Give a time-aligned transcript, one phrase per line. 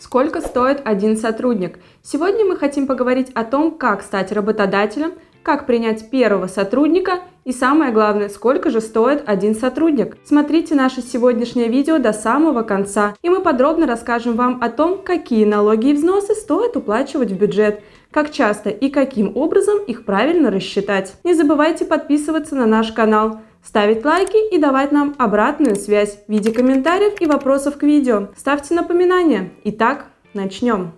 [0.00, 1.78] Сколько стоит один сотрудник?
[2.02, 7.92] Сегодня мы хотим поговорить о том, как стать работодателем, как принять первого сотрудника и самое
[7.92, 10.16] главное, сколько же стоит один сотрудник.
[10.24, 15.44] Смотрите наше сегодняшнее видео до самого конца, и мы подробно расскажем вам о том, какие
[15.44, 21.14] налоги и взносы стоит уплачивать в бюджет, как часто и каким образом их правильно рассчитать.
[21.24, 26.52] Не забывайте подписываться на наш канал ставить лайки и давать нам обратную связь в виде
[26.52, 28.28] комментариев и вопросов к видео.
[28.36, 29.50] Ставьте напоминания.
[29.64, 30.92] Итак, начнем.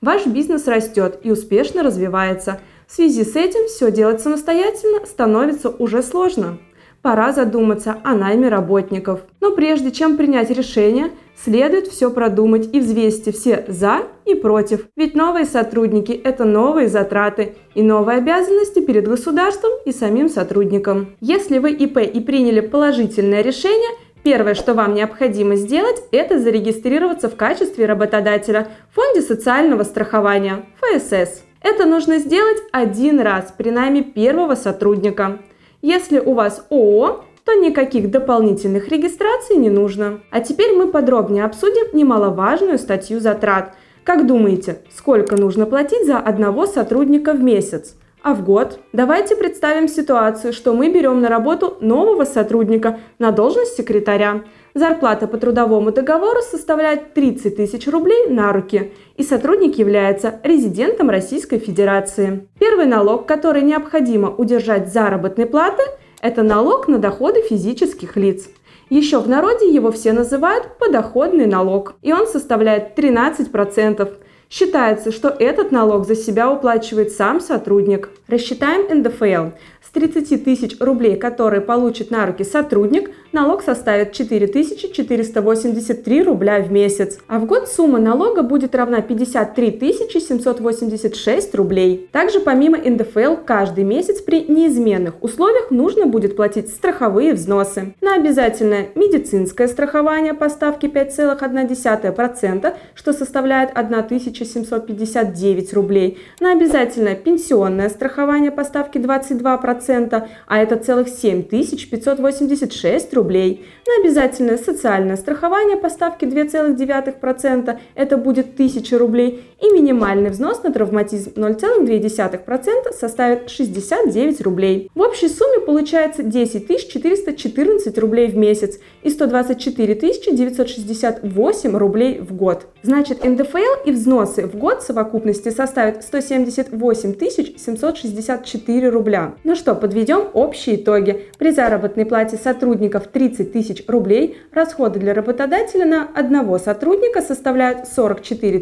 [0.00, 2.60] Ваш бизнес растет и успешно развивается.
[2.86, 6.58] В связи с этим все делать самостоятельно становится уже сложно
[7.04, 9.20] пора задуматься о найме работников.
[9.42, 11.10] Но прежде чем принять решение,
[11.42, 14.86] следует все продумать и взвесьте все «за» и «против».
[14.96, 21.16] Ведь новые сотрудники– это новые затраты и новые обязанности перед государством и самим сотрудником.
[21.20, 23.90] Если вы ИП и приняли положительное решение,
[24.24, 31.42] Первое, что вам необходимо сделать, это зарегистрироваться в качестве работодателя в Фонде социального страхования ФСС.
[31.60, 35.40] Это нужно сделать один раз при найме первого сотрудника.
[35.82, 40.20] Если у вас ООО, то никаких дополнительных регистраций не нужно.
[40.30, 43.74] А теперь мы подробнее обсудим немаловажную статью затрат.
[44.02, 47.96] Как думаете, сколько нужно платить за одного сотрудника в месяц?
[48.22, 48.80] А в год?
[48.94, 54.44] Давайте представим ситуацию, что мы берем на работу нового сотрудника на должность секретаря.
[54.72, 61.58] Зарплата по трудовому договору составляет 30 тысяч рублей на руки, и сотрудник является резидентом Российской
[61.58, 62.48] Федерации.
[62.58, 65.82] Первый налог, который необходимо удержать заработной платы,
[66.24, 68.48] это налог на доходы физических лиц.
[68.88, 74.10] Еще в народе его все называют подоходный налог, и он составляет 13%.
[74.48, 78.08] Считается, что этот налог за себя уплачивает сам сотрудник.
[78.26, 79.54] Рассчитаем НДФЛ.
[79.82, 87.18] С 30 тысяч рублей, которые получит на руки сотрудник, налог составит 4483 рубля в месяц.
[87.26, 89.74] А в год сумма налога будет равна 53
[90.20, 92.08] 786 рублей.
[92.12, 97.94] Также помимо НДФЛ каждый месяц при неизменных условиях нужно будет платить страховые взносы.
[98.00, 106.18] На обязательное медицинское страхование по ставке 5,1%, что составляет 1759 рублей.
[106.38, 113.64] На обязательное пенсионное страхование по ставке 22%, а это целых 7586 рублей рублей.
[113.86, 119.44] На обязательное социальное страхование по ставке 2,9% это будет 1000 рублей.
[119.60, 124.90] И минимальный взнос на травматизм 0,2% составит 69 рублей.
[124.94, 132.66] В общей сумме получается 10 414 рублей в месяц и 124 968 рублей в год.
[132.82, 137.14] Значит, НДФЛ и взносы в год в совокупности составят 178
[137.56, 139.34] 764 рубля.
[139.44, 141.26] Ну что, подведем общие итоги.
[141.38, 148.58] При заработной плате сотрудников 30 тысяч рублей, расходы для работодателя на одного сотрудника составляют 44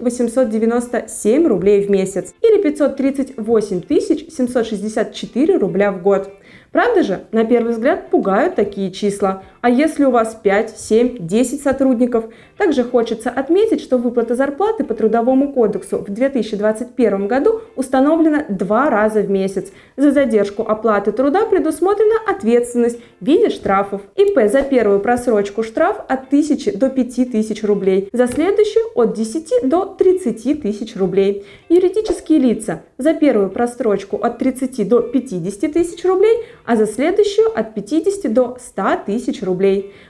[0.00, 3.82] 897 рублей в месяц или 538
[4.30, 6.30] 764 рубля в год.
[6.72, 9.42] Правда же, на первый взгляд пугают такие числа.
[9.62, 12.24] А если у вас 5, 7, 10 сотрудников?
[12.56, 19.20] Также хочется отметить, что выплата зарплаты по Трудовому кодексу в 2021 году установлена два раза
[19.20, 19.70] в месяц.
[19.98, 24.00] За задержку оплаты труда предусмотрена ответственность в виде штрафов.
[24.16, 29.84] ИП за первую просрочку штраф от 1000 до 5000 рублей, за следующую от 10 до
[29.84, 31.44] 30 тысяч рублей.
[31.68, 37.74] Юридические лица за первую просрочку от 30 до 50 тысяч рублей, а за следующую от
[37.74, 39.49] 50 до 100 тысяч рублей.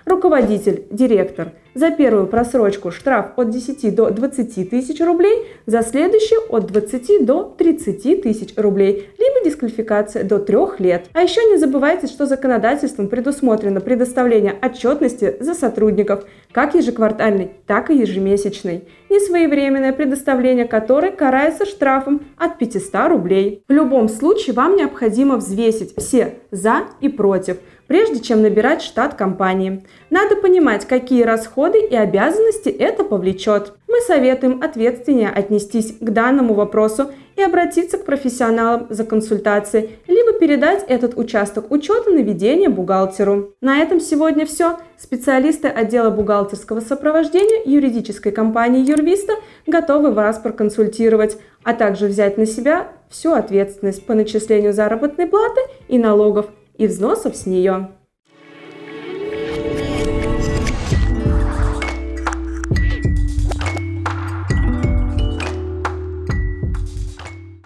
[0.04, 6.66] Руководитель, директор за первую просрочку штраф от 10 до 20 тысяч рублей, за следующую от
[6.66, 11.06] 20 до 30 тысяч рублей, либо дисквалификация до 3 лет.
[11.12, 17.96] А еще не забывайте, что законодательством предусмотрено предоставление отчетности за сотрудников, как ежеквартальной, так и
[17.96, 18.88] ежемесячной.
[19.08, 23.64] Несвоевременное предоставление которой карается штрафом от 500 рублей.
[23.68, 29.84] В любом случае вам необходимо взвесить все «за» и «против», прежде чем набирать штат компании.
[30.10, 31.24] Надо понимать, какие
[31.60, 33.74] расходы и обязанности это повлечет.
[33.86, 40.84] Мы советуем ответственнее отнестись к данному вопросу и обратиться к профессионалам за консультацией, либо передать
[40.88, 43.54] этот участок учета на ведение бухгалтеру.
[43.60, 44.78] На этом сегодня все.
[44.98, 49.34] Специалисты отдела бухгалтерского сопровождения юридической компании Юрвиста
[49.66, 55.98] готовы вас проконсультировать, а также взять на себя всю ответственность по начислению заработной платы и
[55.98, 56.46] налогов
[56.78, 57.90] и взносов с нее.